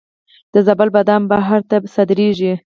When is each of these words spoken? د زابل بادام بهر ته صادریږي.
د 0.53 0.55
زابل 0.65 0.89
بادام 0.95 1.23
بهر 1.31 1.61
ته 1.69 1.77
صادریږي. 1.93 2.53